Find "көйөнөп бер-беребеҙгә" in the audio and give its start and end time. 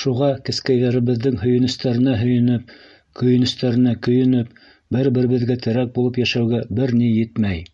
4.08-5.60